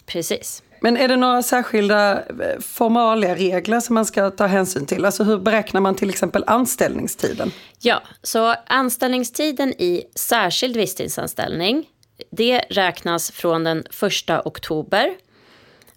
Precis. 0.05 0.63
Men 0.81 0.97
är 0.97 1.07
det 1.07 1.15
några 1.15 1.43
särskilda 1.43 2.13
eh, 2.13 2.59
formaliga 2.59 3.35
regler 3.35 3.79
som 3.79 3.93
man 3.93 4.05
ska 4.05 4.29
ta 4.29 4.45
hänsyn 4.45 4.85
till? 4.85 5.05
Alltså 5.05 5.23
hur 5.23 5.37
beräknar 5.37 5.81
man 5.81 5.95
till 5.95 6.09
exempel 6.09 6.43
anställningstiden? 6.47 7.51
Ja, 7.79 8.01
så 8.23 8.55
anställningstiden 8.67 9.69
i 9.69 10.03
särskild 10.15 10.77
visstidsanställning 10.77 11.85
det 12.31 12.59
räknas 12.69 13.31
från 13.31 13.63
den 13.63 13.79
1 13.79 14.45
oktober. 14.45 15.15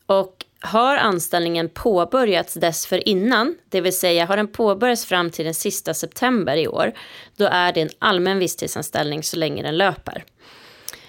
Och 0.07 0.38
har 0.61 0.97
anställningen 0.97 1.69
påbörjats 1.69 2.55
dessförinnan, 2.55 3.57
det 3.69 3.81
vill 3.81 3.99
säga 3.99 4.27
har 4.27 4.37
den 4.37 4.49
påbörjats 4.49 5.05
fram 5.05 5.31
till 5.31 5.45
den 5.45 5.55
sista 5.55 5.95
september 5.95 6.57
i 6.57 6.69
år, 6.69 6.93
då 7.37 7.45
är 7.45 7.73
det 7.73 7.81
en 7.81 7.91
allmän 7.99 8.39
visstidsanställning 8.39 9.23
så 9.23 9.37
länge 9.37 9.63
den 9.63 9.77
löper. 9.77 10.25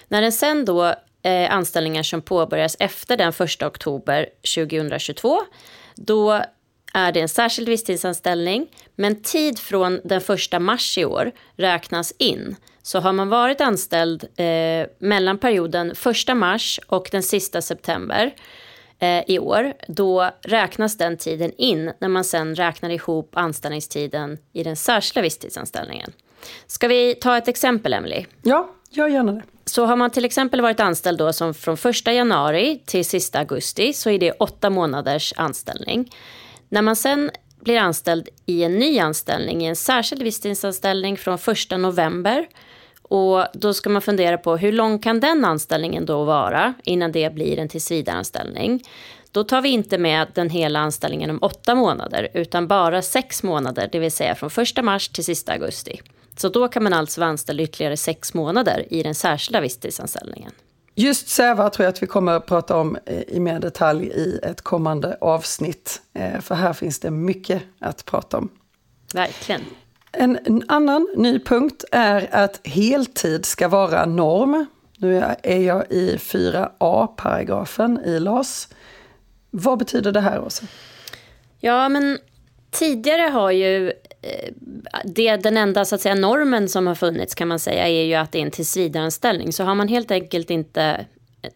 När 0.08 0.22
den 0.22 0.32
sen 0.32 0.64
då 0.64 0.94
eh, 1.22 1.54
anställningar 1.54 2.02
som 2.02 2.22
påbörjas 2.22 2.76
efter 2.78 3.16
den 3.16 3.28
1 3.28 3.62
oktober 3.62 4.26
2022, 4.54 5.40
då 5.94 6.42
är 6.92 7.12
det 7.12 7.20
en 7.20 7.28
särskild 7.28 7.68
visstidsanställning, 7.68 8.66
men 8.96 9.22
tid 9.22 9.58
från 9.58 10.00
den 10.04 10.20
1 10.52 10.62
mars 10.62 10.98
i 10.98 11.04
år 11.04 11.32
räknas 11.56 12.12
in. 12.18 12.56
Så 12.82 13.00
har 13.00 13.12
man 13.12 13.28
varit 13.28 13.60
anställd 13.60 14.24
eh, 14.36 14.86
mellan 14.98 15.38
perioden 15.38 15.90
1 16.28 16.36
mars 16.36 16.80
och 16.86 17.08
den 17.12 17.22
sista 17.22 17.62
september, 17.62 18.34
i 19.26 19.38
år, 19.38 19.72
då 19.88 20.30
räknas 20.42 20.96
den 20.96 21.16
tiden 21.16 21.52
in 21.58 21.92
när 21.98 22.08
man 22.08 22.24
sen 22.24 22.54
räknar 22.54 22.90
ihop 22.90 23.36
anställningstiden 23.36 24.38
i 24.52 24.62
den 24.62 24.76
särskilda 24.76 25.22
visstidsanställningen. 25.22 26.12
Ska 26.66 26.88
vi 26.88 27.14
ta 27.14 27.36
ett 27.36 27.48
exempel, 27.48 27.92
Emily? 27.92 28.26
Ja, 28.42 28.70
gör 28.90 29.08
gärna 29.08 29.32
det. 29.32 29.42
Så 29.64 29.84
har 29.84 29.96
man 29.96 30.10
till 30.10 30.24
exempel 30.24 30.60
varit 30.60 30.80
anställd 30.80 31.18
då 31.18 31.32
som 31.32 31.54
från 31.54 31.74
1 31.74 32.06
januari 32.06 32.82
till 32.86 33.04
sista 33.04 33.38
augusti 33.38 33.92
så 33.92 34.10
är 34.10 34.18
det 34.18 34.32
åtta 34.32 34.70
månaders 34.70 35.34
anställning. 35.36 36.14
När 36.68 36.82
man 36.82 36.96
sen 36.96 37.30
blir 37.60 37.78
anställd 37.78 38.28
i 38.46 38.64
en 38.64 38.78
ny 38.78 38.98
anställning, 38.98 39.62
i 39.62 39.66
en 39.66 39.76
särskild 39.76 40.22
visstidsanställning 40.22 41.16
från 41.16 41.34
1 41.34 41.78
november 41.78 42.46
och 43.10 43.44
då 43.52 43.74
ska 43.74 43.90
man 43.90 44.02
fundera 44.02 44.38
på 44.38 44.56
hur 44.56 44.72
lång 44.72 44.98
kan 44.98 45.20
den 45.20 45.44
anställningen 45.44 46.06
då 46.06 46.24
vara 46.24 46.74
innan 46.84 47.12
det 47.12 47.34
blir 47.34 47.58
en 47.58 47.68
tillsvidareanställning. 47.68 48.82
Då 49.32 49.44
tar 49.44 49.60
vi 49.60 49.68
inte 49.68 49.98
med 49.98 50.28
den 50.34 50.50
hela 50.50 50.78
anställningen 50.78 51.30
om 51.30 51.38
åtta 51.42 51.74
månader 51.74 52.28
utan 52.34 52.68
bara 52.68 53.02
sex 53.02 53.42
månader, 53.42 53.88
det 53.92 53.98
vill 53.98 54.12
säga 54.12 54.34
från 54.34 54.50
1 54.56 54.84
mars 54.84 55.08
till 55.08 55.24
sista 55.24 55.52
augusti. 55.52 56.00
Så 56.36 56.48
då 56.48 56.68
kan 56.68 56.82
man 56.82 56.92
alltså 56.92 57.20
vara 57.20 57.30
anställd 57.30 57.60
ytterligare 57.60 57.96
sex 57.96 58.34
månader 58.34 58.86
i 58.90 59.02
den 59.02 59.14
särskilda 59.14 59.60
visstidsanställningen. 59.60 60.52
Just 60.94 61.28
SÄVA 61.28 61.70
tror 61.70 61.84
jag 61.84 61.92
att 61.92 62.02
vi 62.02 62.06
kommer 62.06 62.32
att 62.32 62.46
prata 62.46 62.76
om 62.76 62.98
eh, 63.06 63.22
i 63.28 63.40
mer 63.40 63.60
detalj 63.60 64.06
i 64.06 64.40
ett 64.42 64.62
kommande 64.62 65.16
avsnitt. 65.20 66.02
Eh, 66.14 66.40
för 66.40 66.54
här 66.54 66.72
finns 66.72 67.00
det 67.00 67.10
mycket 67.10 67.62
att 67.78 68.04
prata 68.04 68.38
om. 68.38 68.48
Verkligen. 69.14 69.60
En, 70.12 70.38
en 70.44 70.64
annan 70.68 71.08
ny 71.16 71.38
punkt 71.38 71.84
är 71.92 72.28
att 72.34 72.60
heltid 72.64 73.46
ska 73.46 73.68
vara 73.68 74.06
norm. 74.06 74.66
Nu 74.96 75.24
är 75.42 75.60
jag 75.60 75.92
i 75.92 76.16
4a-paragrafen 76.16 78.04
i 78.06 78.20
LAS. 78.20 78.68
Vad 79.50 79.78
betyder 79.78 80.12
det 80.12 80.20
här, 80.20 80.40
Åsa? 80.40 80.66
Ja, 81.60 81.88
men 81.88 82.18
tidigare 82.70 83.22
har 83.22 83.50
ju 83.50 83.88
eh, 84.22 84.52
det, 85.04 85.36
den 85.36 85.56
enda 85.56 85.84
så 85.84 85.94
att 85.94 86.00
säga, 86.00 86.14
normen 86.14 86.68
som 86.68 86.86
har 86.86 86.94
funnits 86.94 87.34
kan 87.34 87.48
man 87.48 87.58
säga 87.58 87.88
är 87.88 88.04
ju 88.04 88.14
att 88.14 88.32
det 88.32 88.38
är 88.38 88.42
en 88.42 88.50
tillsvidareanställning. 88.50 89.52
Så 89.52 89.64
har 89.64 89.74
man 89.74 89.88
helt 89.88 90.10
enkelt 90.10 90.50
inte 90.50 91.06
eh, 91.42 91.50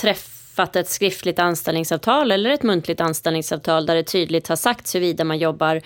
träffat 0.00 0.76
ett 0.76 0.88
skriftligt 0.88 1.38
anställningsavtal 1.38 2.32
eller 2.32 2.50
ett 2.50 2.62
muntligt 2.62 3.00
anställningsavtal 3.00 3.86
där 3.86 3.94
det 3.94 4.02
tydligt 4.02 4.48
har 4.48 4.56
sagts 4.56 4.94
huruvida 4.94 5.24
man 5.24 5.38
jobbar 5.38 5.80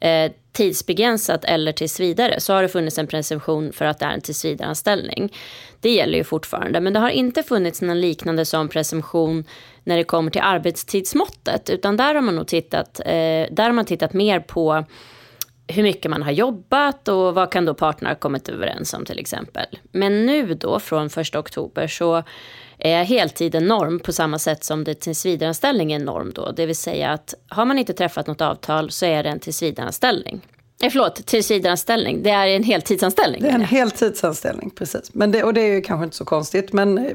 eh, 0.00 0.32
tidsbegränsat 0.52 1.44
eller 1.44 1.72
tills 1.72 2.00
vidare 2.00 2.40
så 2.40 2.52
har 2.52 2.62
det 2.62 2.68
funnits 2.68 2.98
en 2.98 3.06
presumtion 3.06 3.72
för 3.72 3.84
att 3.84 3.98
det 3.98 4.04
är 4.04 4.10
en 4.10 4.20
tillsvidareanställning. 4.20 5.32
Det 5.80 5.90
gäller 5.90 6.18
ju 6.18 6.24
fortfarande, 6.24 6.80
men 6.80 6.92
det 6.92 7.00
har 7.00 7.10
inte 7.10 7.42
funnits 7.42 7.82
någon 7.82 8.00
liknande 8.00 8.44
som 8.44 8.68
presumtion 8.68 9.44
när 9.84 9.96
det 9.96 10.04
kommer 10.04 10.30
till 10.30 10.40
arbetstidsmåttet, 10.40 11.70
utan 11.70 11.96
där 11.96 12.14
har 12.14 12.22
man 12.22 12.36
nog 12.36 12.46
tittat, 12.46 13.00
eh, 13.00 13.46
där 13.50 13.64
har 13.64 13.72
man 13.72 13.84
tittat 13.84 14.12
mer 14.12 14.40
på 14.40 14.84
hur 15.68 15.82
mycket 15.82 16.10
man 16.10 16.22
har 16.22 16.32
jobbat 16.32 17.08
och 17.08 17.34
vad 17.34 17.52
kan 17.52 17.64
då 17.64 17.74
parterna 17.74 18.10
ha 18.10 18.14
kommit 18.14 18.48
överens 18.48 18.94
om 18.94 19.04
till 19.04 19.18
exempel. 19.18 19.66
Men 19.92 20.26
nu 20.26 20.54
då 20.54 20.80
från 20.80 21.06
1 21.06 21.36
oktober 21.36 21.86
så 21.86 22.22
är 22.78 23.04
heltid 23.04 23.54
en 23.54 23.66
norm 23.66 24.00
på 24.00 24.12
samma 24.12 24.38
sätt 24.38 24.64
som 24.64 24.84
det 24.84 24.94
tillsvidareanställning 24.94 25.92
är 25.92 25.96
en 25.96 26.04
norm 26.04 26.32
då. 26.34 26.52
Det 26.52 26.66
vill 26.66 26.76
säga 26.76 27.10
att 27.10 27.34
har 27.48 27.64
man 27.64 27.78
inte 27.78 27.92
träffat 27.92 28.26
något 28.26 28.40
avtal 28.40 28.90
så 28.90 29.06
är 29.06 29.22
det 29.22 29.28
en 29.28 29.40
tillsvidareanställning. 29.40 30.40
Eh, 30.82 30.90
förlåt, 30.90 31.26
tillsvidareanställning. 31.26 32.22
Det 32.22 32.30
är 32.30 32.46
en 32.46 32.62
heltidsanställning. 32.62 33.42
Det 33.42 33.48
är 33.48 33.54
en 33.54 33.60
heltidsanställning, 33.60 34.70
precis. 34.70 35.14
Men 35.14 35.32
det, 35.32 35.44
och 35.44 35.54
det 35.54 35.60
är 35.60 35.74
ju 35.74 35.80
kanske 35.80 36.04
inte 36.04 36.16
så 36.16 36.24
konstigt. 36.24 36.72
Men 36.72 36.98
eh, 36.98 37.12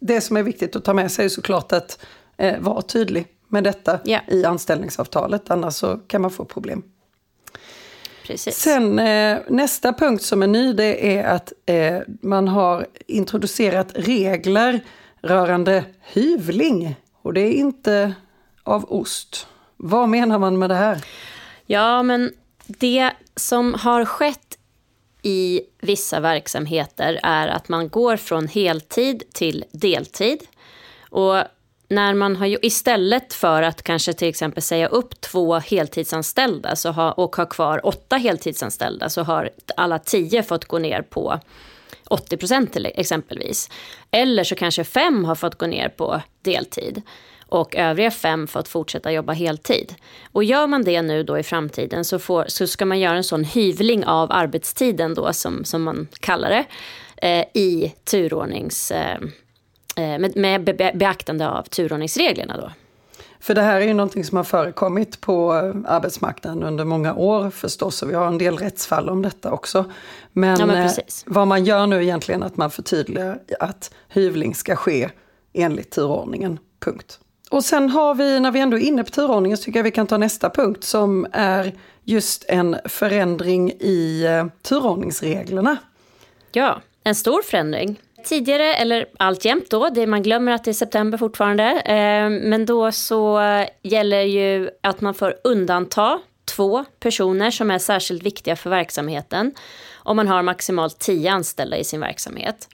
det 0.00 0.20
som 0.20 0.36
är 0.36 0.42
viktigt 0.42 0.76
att 0.76 0.84
ta 0.84 0.94
med 0.94 1.12
sig 1.12 1.24
är 1.24 1.28
såklart 1.28 1.72
att 1.72 1.98
eh, 2.36 2.60
vara 2.60 2.82
tydlig 2.82 3.26
med 3.48 3.64
detta 3.64 3.98
yeah. 4.04 4.22
i 4.28 4.44
anställningsavtalet. 4.44 5.50
Annars 5.50 5.74
så 5.74 5.96
kan 5.96 6.22
man 6.22 6.30
få 6.30 6.44
problem. 6.44 6.82
Precis. 8.30 8.56
Sen 8.56 8.98
eh, 8.98 9.38
nästa 9.48 9.92
punkt 9.92 10.22
som 10.22 10.42
är 10.42 10.46
ny 10.46 10.72
det 10.72 11.16
är 11.16 11.24
att 11.24 11.52
eh, 11.66 11.98
man 12.22 12.48
har 12.48 12.86
introducerat 13.06 13.92
regler 13.94 14.80
rörande 15.22 15.84
hyvling. 16.02 16.96
Och 17.22 17.34
det 17.34 17.40
är 17.40 17.52
inte 17.52 18.14
av 18.62 18.92
ost. 18.92 19.46
Vad 19.76 20.08
menar 20.08 20.38
man 20.38 20.58
med 20.58 20.70
det 20.70 20.74
här? 20.74 21.04
Ja, 21.66 22.02
men 22.02 22.32
det 22.66 23.10
som 23.36 23.74
har 23.74 24.04
skett 24.04 24.58
i 25.22 25.60
vissa 25.80 26.20
verksamheter 26.20 27.20
är 27.22 27.48
att 27.48 27.68
man 27.68 27.88
går 27.88 28.16
från 28.16 28.48
heltid 28.48 29.22
till 29.32 29.64
deltid. 29.72 30.38
Och 31.10 31.36
när 31.90 32.14
man 32.14 32.36
har, 32.36 32.64
istället 32.64 33.32
för 33.34 33.62
att 33.62 33.82
kanske 33.82 34.12
till 34.12 34.28
exempel 34.28 34.62
säga 34.62 34.88
upp 34.88 35.20
två 35.20 35.58
heltidsanställda 35.58 36.76
så 36.76 36.90
ha, 36.90 37.12
och 37.12 37.36
ha 37.36 37.46
kvar 37.46 37.86
åtta 37.86 38.16
heltidsanställda 38.16 39.08
så 39.08 39.22
har 39.22 39.50
alla 39.76 39.98
tio 39.98 40.42
fått 40.42 40.64
gå 40.64 40.78
ner 40.78 41.02
på 41.02 41.40
80 42.08 42.36
procent 42.36 42.76
exempelvis. 42.76 43.70
Eller 44.10 44.44
så 44.44 44.54
kanske 44.54 44.84
fem 44.84 45.24
har 45.24 45.34
fått 45.34 45.54
gå 45.54 45.66
ner 45.66 45.88
på 45.88 46.22
deltid 46.42 47.02
och 47.48 47.76
övriga 47.76 48.10
fem 48.10 48.46
fått 48.46 48.68
fortsätta 48.68 49.12
jobba 49.12 49.32
heltid. 49.32 49.94
Och 50.32 50.44
gör 50.44 50.66
man 50.66 50.84
det 50.84 51.02
nu 51.02 51.22
då 51.22 51.38
i 51.38 51.42
framtiden 51.42 52.04
så, 52.04 52.18
får, 52.18 52.44
så 52.48 52.66
ska 52.66 52.84
man 52.84 53.00
göra 53.00 53.16
en 53.16 53.24
sån 53.24 53.44
hyvling 53.44 54.04
av 54.04 54.32
arbetstiden 54.32 55.14
då 55.14 55.32
som, 55.32 55.64
som 55.64 55.82
man 55.82 56.08
kallar 56.20 56.50
det 56.50 56.64
eh, 57.28 57.44
i 57.54 57.94
turordnings... 58.04 58.90
Eh 58.90 59.18
med, 59.96 60.36
med 60.36 60.64
be, 60.64 60.92
beaktande 60.94 61.48
av 61.48 61.62
turordningsreglerna 61.62 62.56
då. 62.56 62.70
För 63.40 63.54
det 63.54 63.62
här 63.62 63.80
är 63.80 63.86
ju 63.86 63.94
någonting 63.94 64.24
som 64.24 64.36
har 64.36 64.44
förekommit 64.44 65.20
på 65.20 65.54
eh, 65.54 65.92
arbetsmarknaden 65.92 66.62
under 66.62 66.84
många 66.84 67.14
år 67.14 67.50
förstås 67.50 68.02
och 68.02 68.10
vi 68.10 68.14
har 68.14 68.26
en 68.26 68.38
del 68.38 68.56
rättsfall 68.56 69.08
om 69.08 69.22
detta 69.22 69.52
också. 69.52 69.84
Men, 70.32 70.60
ja, 70.60 70.66
men 70.66 70.86
eh, 70.86 70.92
vad 71.26 71.48
man 71.48 71.64
gör 71.64 71.86
nu 71.86 72.02
egentligen 72.02 72.42
är 72.42 72.46
att 72.46 72.56
man 72.56 72.70
förtydligar 72.70 73.38
att 73.60 73.94
hyvling 74.08 74.54
ska 74.54 74.76
ske 74.76 75.10
enligt 75.52 75.90
turordningen, 75.90 76.58
punkt. 76.80 77.18
Och 77.50 77.64
sen 77.64 77.90
har 77.90 78.14
vi, 78.14 78.40
när 78.40 78.50
vi 78.50 78.60
ändå 78.60 78.78
är 78.78 78.82
inne 78.82 79.04
på 79.04 79.10
turordningen, 79.10 79.58
så 79.58 79.64
tycker 79.64 79.78
jag 79.78 79.84
vi 79.84 79.90
kan 79.90 80.06
ta 80.06 80.16
nästa 80.16 80.50
punkt 80.50 80.84
som 80.84 81.26
är 81.32 81.72
just 82.04 82.44
en 82.48 82.76
förändring 82.84 83.70
i 83.70 84.24
eh, 84.24 84.46
turordningsreglerna. 84.62 85.76
Ja, 86.52 86.80
en 87.04 87.14
stor 87.14 87.42
förändring. 87.42 88.00
Tidigare, 88.24 88.74
eller 88.74 89.06
alltjämt 89.18 89.70
då, 89.70 89.88
det, 89.88 90.06
man 90.06 90.22
glömmer 90.22 90.52
att 90.52 90.64
det 90.64 90.70
är 90.70 90.72
september 90.72 91.18
fortfarande, 91.18 91.64
eh, 91.80 92.30
men 92.30 92.66
då 92.66 92.92
så 92.92 93.40
gäller 93.82 94.22
ju 94.22 94.70
att 94.82 95.00
man 95.00 95.14
får 95.14 95.34
undanta 95.44 96.20
två 96.44 96.84
personer 97.00 97.50
som 97.50 97.70
är 97.70 97.78
särskilt 97.78 98.22
viktiga 98.22 98.56
för 98.56 98.70
verksamheten 98.70 99.54
om 99.94 100.16
man 100.16 100.28
har 100.28 100.42
maximalt 100.42 100.98
tio 100.98 101.32
anställda 101.32 101.76
i 101.76 101.84
sin 101.84 102.00
verksamhet. 102.00 102.68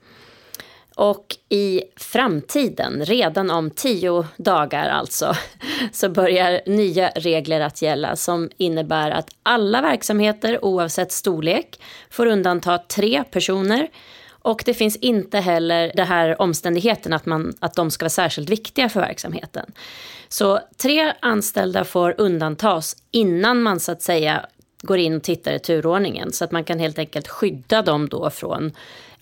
Och 0.97 1.37
i 1.49 1.83
framtiden, 1.97 3.05
redan 3.05 3.51
om 3.51 3.71
tio 3.71 4.27
dagar 4.37 4.89
alltså, 4.89 5.35
så 5.93 6.09
börjar 6.09 6.61
nya 6.67 7.09
regler 7.09 7.61
att 7.61 7.83
gälla 7.83 8.17
som 8.17 8.51
innebär 8.57 9.11
att 9.11 9.29
alla 9.43 9.83
verksamheter 9.83 10.65
oavsett 10.65 11.13
storlek 11.13 11.81
får 12.11 12.27
undanta 12.27 12.79
tre 12.79 13.25
personer 13.31 13.89
och 14.47 14.63
det 14.67 14.75
finns 14.75 14.97
inte 14.97 15.39
heller 15.39 15.93
det 15.95 16.05
här 16.05 16.43
omständigheten 16.43 17.13
att, 17.13 17.27
man, 17.27 17.55
att 17.59 17.75
de 17.75 17.91
ska 17.91 18.05
vara 18.05 18.11
särskilt 18.11 18.51
viktiga 18.51 18.89
för 18.89 19.01
verksamheten. 19.01 19.73
Så 20.29 20.61
tre 20.77 21.13
anställda 21.21 21.85
får 21.85 22.15
undantas 22.19 22.97
innan 23.11 23.63
man 23.63 23.81
så 23.81 23.93
att 23.93 24.03
säga 24.03 24.47
går 24.83 24.99
in 24.99 25.17
och 25.17 25.23
tittar 25.23 25.53
i 25.53 25.59
turordningen 25.59 26.33
så 26.33 26.45
att 26.45 26.53
man 26.53 26.65
kan 26.65 26.79
helt 26.79 26.99
enkelt 26.99 27.29
skydda 27.29 27.83
dem 27.83 28.09
då 28.09 28.31
från 28.31 28.73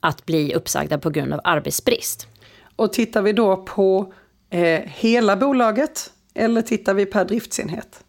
att 0.00 0.26
bli 0.26 0.54
uppsagda 0.54 0.98
på 0.98 1.10
grund 1.10 1.32
av 1.32 1.40
arbetsbrist. 1.44 2.28
Och 2.76 2.92
tittar 2.92 3.22
vi 3.22 3.32
då 3.32 3.56
på 3.56 4.12
eh, 4.50 4.80
hela 4.86 5.36
bolaget 5.36 6.10
eller 6.34 6.62
tittar 6.62 6.94
vi 6.94 7.06
per 7.06 7.24
driftsenhet? 7.24 8.04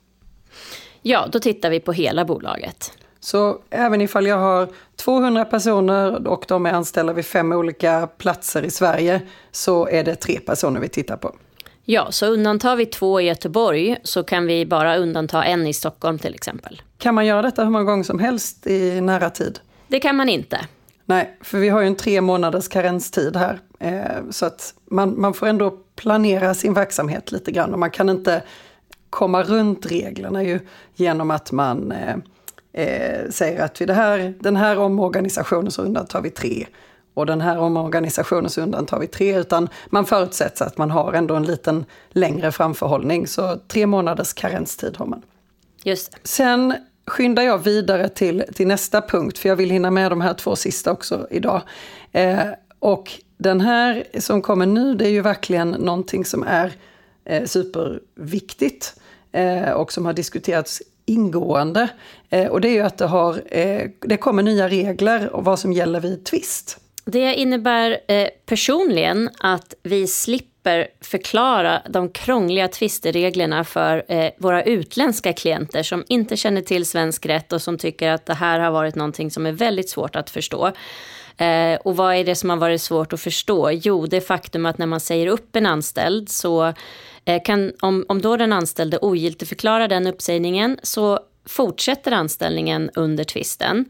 Ja, 1.01 1.27
då 1.31 1.39
tittar 1.39 1.69
vi 1.69 1.79
på 1.79 1.91
hela 1.91 2.25
bolaget. 2.25 2.91
Så 3.25 3.57
även 3.69 4.01
ifall 4.01 4.27
jag 4.27 4.37
har 4.37 4.67
200 4.95 5.45
personer 5.45 6.27
och 6.27 6.45
de 6.47 6.65
är 6.65 6.71
anställda 6.71 7.13
vid 7.13 7.25
fem 7.25 7.51
olika 7.51 8.07
platser 8.17 8.63
i 8.63 8.71
Sverige 8.71 9.21
så 9.51 9.87
är 9.87 10.03
det 10.03 10.15
tre 10.15 10.39
personer 10.39 10.79
vi 10.79 10.89
tittar 10.89 11.17
på. 11.17 11.35
Ja, 11.83 12.11
så 12.11 12.25
undantar 12.25 12.75
vi 12.75 12.85
två 12.85 13.21
i 13.21 13.23
Göteborg 13.23 13.97
så 14.03 14.23
kan 14.23 14.47
vi 14.47 14.65
bara 14.65 14.97
undanta 14.97 15.43
en 15.43 15.67
i 15.67 15.73
Stockholm 15.73 16.19
till 16.19 16.33
exempel. 16.33 16.81
Kan 16.97 17.15
man 17.15 17.25
göra 17.25 17.41
detta 17.41 17.63
hur 17.63 17.71
många 17.71 17.83
gånger 17.83 18.03
som 18.03 18.19
helst 18.19 18.67
i 18.67 19.01
nära 19.01 19.29
tid? 19.29 19.59
Det 19.87 19.99
kan 19.99 20.15
man 20.15 20.29
inte. 20.29 20.59
Nej, 21.05 21.37
för 21.41 21.57
vi 21.57 21.69
har 21.69 21.81
ju 21.81 21.87
en 21.87 21.95
tre 21.95 22.21
månaders 22.21 22.67
karenstid 22.67 23.35
här. 23.35 23.59
Eh, 23.79 24.29
så 24.31 24.45
att 24.45 24.73
man, 24.85 25.21
man 25.21 25.33
får 25.33 25.47
ändå 25.47 25.77
planera 25.95 26.53
sin 26.53 26.73
verksamhet 26.73 27.31
lite 27.31 27.51
grann 27.51 27.73
och 27.73 27.79
man 27.79 27.91
kan 27.91 28.09
inte 28.09 28.43
komma 29.09 29.43
runt 29.43 29.85
reglerna 29.85 30.43
ju 30.43 30.59
genom 30.95 31.31
att 31.31 31.51
man 31.51 31.93
eh, 32.75 33.29
säger 33.29 33.63
att 33.63 33.81
vid 33.81 33.87
det 33.87 33.93
här, 33.93 34.33
den 34.39 34.55
här 34.55 34.79
omorganisationen 34.79 35.71
så 35.71 35.81
undantar 35.81 36.21
vi 36.21 36.29
tre 36.29 36.65
och 37.13 37.25
den 37.25 37.41
här 37.41 37.57
omorganisationen 37.57 38.49
så 38.49 38.61
undantar 38.61 38.99
vi 38.99 39.07
tre, 39.07 39.39
utan 39.39 39.69
man 39.89 40.05
förutsätter 40.05 40.65
att 40.65 40.77
man 40.77 40.91
har 40.91 41.13
ändå 41.13 41.35
en 41.35 41.43
liten 41.43 41.85
längre 42.09 42.51
framförhållning. 42.51 43.27
Så 43.27 43.55
tre 43.67 43.85
månaders 43.85 44.33
karenstid 44.33 44.97
har 44.97 45.05
man. 45.05 45.21
Just 45.83 46.11
det. 46.11 46.17
Sen 46.23 46.73
skyndar 47.07 47.43
jag 47.43 47.57
vidare 47.57 48.09
till, 48.09 48.43
till 48.53 48.67
nästa 48.67 49.01
punkt, 49.01 49.37
för 49.37 49.49
jag 49.49 49.55
vill 49.55 49.69
hinna 49.69 49.91
med 49.91 50.11
de 50.11 50.21
här 50.21 50.33
två 50.33 50.55
sista 50.55 50.91
också 50.91 51.27
idag. 51.31 51.61
Eh, 52.11 52.39
och 52.79 53.11
den 53.37 53.61
här 53.61 54.03
som 54.19 54.41
kommer 54.41 54.65
nu, 54.65 54.95
det 54.95 55.05
är 55.05 55.11
ju 55.11 55.21
verkligen 55.21 55.71
någonting 55.71 56.25
som 56.25 56.43
är 56.43 56.73
eh, 57.25 57.45
superviktigt 57.45 58.95
eh, 59.31 59.69
och 59.69 59.93
som 59.93 60.05
har 60.05 60.13
diskuterats 60.13 60.81
ingående. 61.05 61.89
Eh, 62.29 62.47
och 62.47 62.61
det 62.61 62.67
är 62.67 62.73
ju 62.73 62.81
att 62.81 62.97
det, 62.97 63.05
har, 63.05 63.41
eh, 63.57 63.81
det 64.01 64.17
kommer 64.17 64.43
nya 64.43 64.69
regler 64.69 65.35
om 65.35 65.43
vad 65.43 65.59
som 65.59 65.73
gäller 65.73 65.99
vid 65.99 66.25
tvist. 66.25 66.79
Det 67.05 67.35
innebär 67.35 67.97
eh, 68.07 68.27
personligen 68.45 69.29
att 69.39 69.73
vi 69.83 70.07
slipper 70.07 70.87
förklara 71.01 71.81
de 71.89 72.09
krångliga 72.09 72.67
tvistereglerna 72.67 73.63
för 73.63 74.03
eh, 74.07 74.31
våra 74.37 74.63
utländska 74.63 75.33
klienter 75.33 75.83
som 75.83 76.03
inte 76.07 76.37
känner 76.37 76.61
till 76.61 76.85
svensk 76.85 77.25
rätt 77.25 77.53
och 77.53 77.61
som 77.61 77.77
tycker 77.77 78.09
att 78.09 78.25
det 78.25 78.33
här 78.33 78.59
har 78.59 78.71
varit 78.71 78.95
någonting 78.95 79.31
som 79.31 79.45
är 79.45 79.51
väldigt 79.51 79.89
svårt 79.89 80.15
att 80.15 80.29
förstå. 80.29 80.71
Eh, 81.37 81.75
och 81.83 81.95
vad 81.95 82.15
är 82.15 82.23
det 82.23 82.35
som 82.35 82.49
har 82.49 82.57
varit 82.57 82.81
svårt 82.81 83.13
att 83.13 83.21
förstå? 83.21 83.71
Jo, 83.71 84.05
det 84.05 84.21
faktum 84.21 84.65
att 84.65 84.77
när 84.77 84.85
man 84.85 84.99
säger 84.99 85.27
upp 85.27 85.55
en 85.55 85.65
anställd 85.65 86.29
så 86.29 86.73
Eh, 87.25 87.41
kan, 87.43 87.73
om, 87.81 88.05
om 88.07 88.21
då 88.21 88.37
den 88.37 88.53
anställde 88.53 88.97
ogiltigförklarar 88.97 89.87
den 89.87 90.07
uppsägningen 90.07 90.79
så 90.83 91.19
fortsätter 91.45 92.11
anställningen 92.11 92.89
under 92.93 93.23
tvisten. 93.23 93.85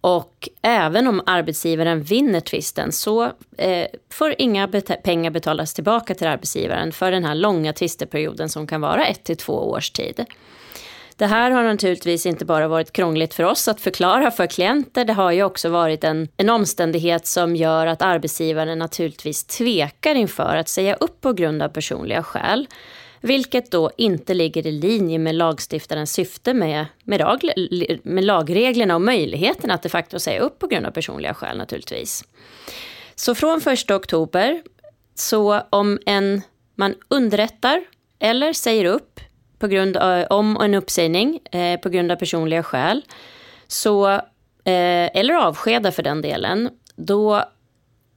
Och 0.00 0.48
även 0.62 1.06
om 1.06 1.22
arbetsgivaren 1.26 2.02
vinner 2.02 2.40
tvisten 2.40 2.92
så 2.92 3.24
eh, 3.56 3.86
får 4.12 4.34
inga 4.38 4.68
bet 4.68 5.02
pengar 5.02 5.30
betalas 5.30 5.74
tillbaka 5.74 6.14
till 6.14 6.26
arbetsgivaren 6.26 6.92
för 6.92 7.10
den 7.10 7.24
här 7.24 7.34
långa 7.34 7.72
tvisteperioden 7.72 8.48
som 8.48 8.66
kan 8.66 8.80
vara 8.80 9.06
ett 9.06 9.24
till 9.24 9.36
två 9.36 9.70
års 9.70 9.90
tid. 9.90 10.24
Det 11.18 11.26
här 11.26 11.50
har 11.50 11.64
naturligtvis 11.64 12.26
inte 12.26 12.44
bara 12.44 12.68
varit 12.68 12.92
krångligt 12.92 13.34
för 13.34 13.44
oss 13.44 13.68
att 13.68 13.80
förklara 13.80 14.30
för 14.30 14.46
klienter. 14.46 15.04
Det 15.04 15.12
har 15.12 15.32
ju 15.32 15.42
också 15.42 15.68
varit 15.68 16.04
en, 16.04 16.28
en 16.36 16.50
omständighet 16.50 17.26
som 17.26 17.56
gör 17.56 17.86
att 17.86 18.02
arbetsgivaren 18.02 18.78
naturligtvis 18.78 19.44
tvekar 19.44 20.14
inför 20.14 20.56
att 20.56 20.68
säga 20.68 20.94
upp 20.94 21.20
på 21.20 21.32
grund 21.32 21.62
av 21.62 21.68
personliga 21.68 22.22
skäl. 22.22 22.66
Vilket 23.20 23.70
då 23.70 23.90
inte 23.96 24.34
ligger 24.34 24.66
i 24.66 24.70
linje 24.72 25.18
med 25.18 25.34
lagstiftarens 25.34 26.12
syfte 26.12 26.54
med, 26.54 26.86
med, 27.04 27.20
lag, 27.20 27.40
med 28.02 28.24
lagreglerna 28.24 28.94
och 28.94 29.02
möjligheten 29.02 29.70
att 29.70 29.82
de 29.82 29.88
facto 29.88 30.18
säga 30.18 30.40
upp 30.40 30.58
på 30.58 30.66
grund 30.66 30.86
av 30.86 30.90
personliga 30.90 31.34
skäl 31.34 31.58
naturligtvis. 31.58 32.24
Så 33.14 33.34
från 33.34 33.60
1 33.66 33.90
oktober, 33.90 34.62
så 35.14 35.60
om 35.70 35.98
en, 36.06 36.42
man 36.74 36.94
underrättar 37.08 37.84
eller 38.18 38.52
säger 38.52 38.84
upp 38.84 39.20
på 39.58 39.66
grund 39.66 39.96
av, 39.96 40.24
om 40.30 40.56
en 40.56 40.74
uppsägning 40.74 41.40
eh, 41.52 41.80
på 41.80 41.88
grund 41.88 42.12
av 42.12 42.16
personliga 42.16 42.62
skäl, 42.62 43.04
så, 43.66 44.08
eh, 44.08 44.20
eller 45.14 45.34
avskedar 45.34 45.90
för 45.90 46.02
den 46.02 46.22
delen, 46.22 46.70
då 46.96 47.44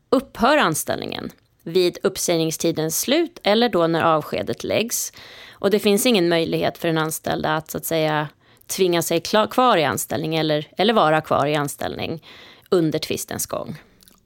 upphör 0.09 0.57
anställningen 0.57 1.31
vid 1.63 1.97
uppsägningstidens 2.03 2.99
slut 2.99 3.39
eller 3.43 3.69
då 3.69 3.87
när 3.87 4.01
avskedet 4.01 4.63
läggs. 4.63 5.13
Och 5.51 5.71
det 5.71 5.79
finns 5.79 6.05
ingen 6.05 6.29
möjlighet 6.29 6.77
för 6.77 6.87
den 6.87 6.97
anställda 6.97 7.55
att 7.55 7.71
så 7.71 7.77
att 7.77 7.85
säga 7.85 8.27
tvinga 8.67 9.01
sig 9.01 9.21
kvar 9.21 9.77
i 9.77 9.83
anställning 9.83 10.35
eller, 10.35 10.67
eller 10.77 10.93
vara 10.93 11.21
kvar 11.21 11.45
i 11.45 11.55
anställning 11.55 12.23
under 12.69 12.99
tvistens 12.99 13.45
gång. 13.45 13.81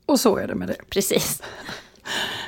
Och 0.05 0.19
så 0.19 0.37
är 0.37 0.47
det 0.47 0.55
med 0.55 0.67
det. 0.67 0.89
Precis. 0.89 1.41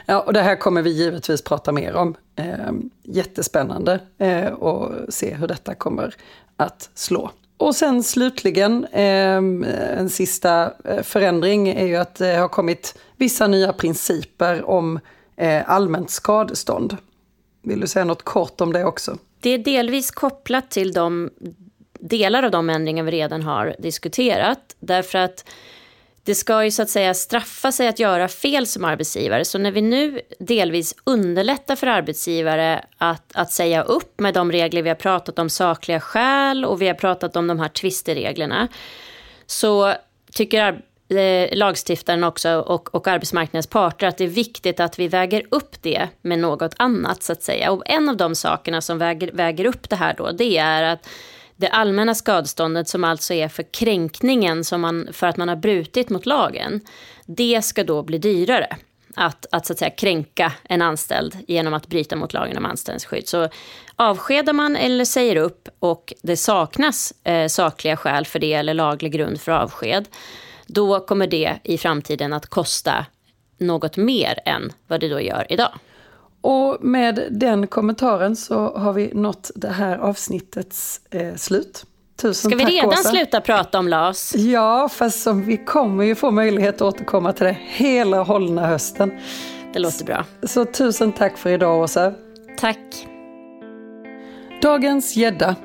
Ja, 0.05 0.21
och 0.21 0.33
det 0.33 0.41
här 0.41 0.55
kommer 0.55 0.81
vi 0.81 0.89
givetvis 0.89 1.41
prata 1.41 1.71
mer 1.71 1.93
om. 1.93 2.15
Eh, 2.37 2.71
jättespännande 3.03 3.99
eh, 4.17 4.47
och 4.47 5.13
se 5.13 5.33
hur 5.33 5.47
detta 5.47 5.75
kommer 5.75 6.15
att 6.57 6.89
slå. 6.93 7.31
Och 7.57 7.75
sen 7.75 8.03
slutligen, 8.03 8.85
eh, 8.91 9.37
en 9.97 10.09
sista 10.09 10.73
eh, 10.83 11.03
förändring 11.03 11.69
är 11.69 11.85
ju 11.85 11.95
att 11.95 12.15
det 12.15 12.35
har 12.35 12.47
kommit 12.47 12.97
vissa 13.15 13.47
nya 13.47 13.73
principer 13.73 14.69
om 14.69 14.99
eh, 15.35 15.69
allmänt 15.69 16.09
skadestånd. 16.09 16.97
Vill 17.61 17.79
du 17.79 17.87
säga 17.87 18.05
något 18.05 18.23
kort 18.23 18.61
om 18.61 18.73
det 18.73 18.85
också? 18.85 19.17
Det 19.39 19.49
är 19.49 19.57
delvis 19.57 20.11
kopplat 20.11 20.69
till 20.69 20.93
de 20.93 21.29
delar 21.99 22.43
av 22.43 22.51
de 22.51 22.69
ändringar 22.69 23.03
vi 23.03 23.11
redan 23.11 23.41
har 23.41 23.75
diskuterat. 23.79 24.75
Därför 24.79 25.17
att 25.17 25.45
det 26.27 26.35
ska 26.35 26.63
ju 26.63 26.71
så 26.71 26.81
att 26.81 26.89
säga 26.89 27.13
straffa 27.13 27.71
sig 27.71 27.87
att 27.87 27.99
göra 27.99 28.27
fel 28.27 28.67
som 28.67 28.85
arbetsgivare. 28.85 29.45
Så 29.45 29.57
när 29.57 29.71
vi 29.71 29.81
nu 29.81 30.21
delvis 30.39 30.95
underlättar 31.03 31.75
för 31.75 31.87
arbetsgivare 31.87 32.85
att, 32.97 33.31
att 33.35 33.51
säga 33.51 33.83
upp 33.83 34.19
med 34.19 34.33
de 34.33 34.51
regler 34.51 34.81
vi 34.81 34.89
har 34.89 34.95
pratat 34.95 35.39
om, 35.39 35.49
sakliga 35.49 35.99
skäl 35.99 36.65
och 36.65 36.81
vi 36.81 36.87
har 36.87 36.93
pratat 36.93 37.35
om 37.35 37.47
de 37.47 37.59
här 37.59 37.67
tvistereglerna, 37.67 38.67
så 39.45 39.93
tycker 40.33 40.81
eh, 41.17 41.57
lagstiftaren 41.57 42.23
också 42.23 42.55
och, 42.55 42.95
och 42.95 43.07
arbetsmarknadens 43.07 43.67
parter 43.67 44.07
att 44.07 44.17
det 44.17 44.23
är 44.23 44.27
viktigt 44.27 44.79
att 44.79 44.99
vi 44.99 45.07
väger 45.07 45.43
upp 45.51 45.81
det 45.81 46.07
med 46.21 46.39
något 46.39 46.73
annat 46.77 47.23
så 47.23 47.31
att 47.31 47.43
säga. 47.43 47.71
Och 47.71 47.83
en 47.85 48.09
av 48.09 48.17
de 48.17 48.35
sakerna 48.35 48.81
som 48.81 48.97
väger, 48.97 49.31
väger 49.31 49.65
upp 49.65 49.89
det 49.89 49.95
här 49.95 50.15
då, 50.17 50.31
det 50.31 50.57
är 50.57 50.83
att 50.83 51.07
det 51.57 51.67
allmänna 51.67 52.15
skadeståndet 52.15 52.87
som 52.87 53.03
alltså 53.03 53.33
är 53.33 53.47
för 53.47 53.63
kränkningen 53.63 54.63
som 54.63 54.81
man, 54.81 55.09
för 55.11 55.27
att 55.27 55.37
man 55.37 55.49
har 55.49 55.55
brutit 55.55 56.09
mot 56.09 56.25
lagen, 56.25 56.81
det 57.25 57.61
ska 57.61 57.83
då 57.83 58.03
bli 58.03 58.17
dyrare. 58.17 58.77
Att, 59.15 59.45
att, 59.51 59.65
så 59.65 59.73
att 59.73 59.79
säga, 59.79 59.91
kränka 59.91 60.53
en 60.63 60.81
anställd 60.81 61.37
genom 61.47 61.73
att 61.73 61.87
bryta 61.87 62.15
mot 62.15 62.33
lagen 62.33 62.57
om 62.57 62.65
anställningsskydd. 62.65 63.27
Så 63.27 63.49
avskedar 63.95 64.53
man 64.53 64.75
eller 64.75 65.05
säger 65.05 65.35
upp 65.35 65.69
och 65.79 66.13
det 66.21 66.37
saknas 66.37 67.13
eh, 67.23 67.47
sakliga 67.47 67.97
skäl 67.97 68.25
för 68.25 68.39
det 68.39 68.53
eller 68.53 68.73
laglig 68.73 69.11
grund 69.11 69.41
för 69.41 69.51
avsked, 69.51 70.07
då 70.67 70.99
kommer 70.99 71.27
det 71.27 71.59
i 71.63 71.77
framtiden 71.77 72.33
att 72.33 72.45
kosta 72.45 73.05
något 73.57 73.97
mer 73.97 74.39
än 74.45 74.71
vad 74.87 74.99
det 74.99 75.09
då 75.09 75.21
gör 75.21 75.45
idag. 75.49 75.71
Och 76.41 76.77
med 76.81 77.27
den 77.31 77.67
kommentaren 77.67 78.35
så 78.35 78.77
har 78.77 78.93
vi 78.93 79.11
nått 79.13 79.51
det 79.55 79.69
här 79.69 79.97
avsnittets 79.97 81.01
eh, 81.09 81.35
slut. 81.35 81.85
Tusen 82.21 82.51
Ska 82.51 82.65
vi 82.65 82.71
redan 82.71 82.89
Åsa. 82.89 83.09
sluta 83.09 83.41
prata 83.41 83.79
om 83.79 83.87
LAS? 83.87 84.35
Ja, 84.35 84.89
fast 84.89 85.23
som 85.23 85.45
vi 85.45 85.57
kommer 85.57 86.03
ju 86.03 86.15
få 86.15 86.31
möjlighet 86.31 86.75
att 86.75 86.81
återkomma 86.81 87.33
till 87.33 87.45
det 87.45 87.57
hela 87.61 88.23
hållna 88.23 88.67
hösten. 88.67 89.11
Det 89.73 89.79
låter 89.79 90.05
bra. 90.05 90.25
Så, 90.41 90.47
så 90.47 90.65
tusen 90.65 91.11
tack 91.11 91.37
för 91.37 91.49
idag 91.49 91.81
Åsa. 91.83 92.13
Tack. 92.57 93.07
Dagens 94.61 95.15
gädda 95.15 95.55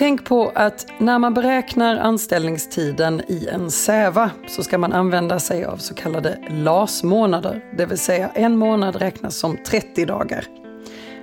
Tänk 0.00 0.24
på 0.24 0.52
att 0.54 0.86
när 0.98 1.18
man 1.18 1.34
beräknar 1.34 1.96
anställningstiden 1.96 3.22
i 3.28 3.46
en 3.46 3.70
SÄVA 3.70 4.30
så 4.48 4.62
ska 4.62 4.78
man 4.78 4.92
använda 4.92 5.40
sig 5.40 5.64
av 5.64 5.76
så 5.76 5.94
kallade 5.94 6.38
LAS-månader, 6.50 7.64
det 7.76 7.86
vill 7.86 7.98
säga 7.98 8.30
en 8.34 8.58
månad 8.58 8.96
räknas 8.96 9.36
som 9.36 9.56
30 9.66 10.04
dagar. 10.04 10.44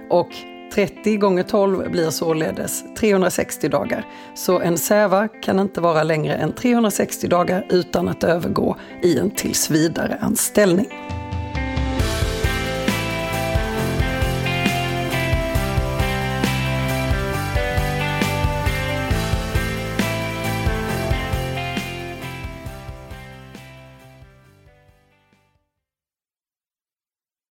Och 0.09 0.29
30 0.73 1.17
gånger 1.17 1.43
12 1.43 1.91
blir 1.91 2.09
således 2.09 2.83
360 2.95 3.69
dagar. 3.69 4.05
Så 4.35 4.59
en 4.59 4.77
SÄVA 4.77 5.27
kan 5.27 5.59
inte 5.59 5.81
vara 5.81 6.03
längre 6.03 6.33
än 6.35 6.53
360 6.53 7.27
dagar 7.27 7.65
utan 7.69 8.07
att 8.07 8.23
övergå 8.23 8.75
i 9.03 9.19
en 9.19 9.31
tillsvidare 9.31 10.17
anställning. 10.21 10.87